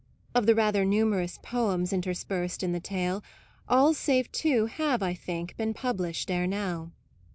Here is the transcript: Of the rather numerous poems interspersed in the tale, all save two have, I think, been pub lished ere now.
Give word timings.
Of 0.33 0.47
the 0.47 0.55
rather 0.55 0.83
numerous 0.83 1.37
poems 1.43 1.93
interspersed 1.93 2.63
in 2.63 2.71
the 2.71 2.79
tale, 2.79 3.23
all 3.69 3.93
save 3.93 4.31
two 4.31 4.65
have, 4.65 5.03
I 5.03 5.13
think, 5.13 5.55
been 5.57 5.75
pub 5.75 5.99
lished 5.99 6.31
ere 6.31 6.47
now. 6.47 6.89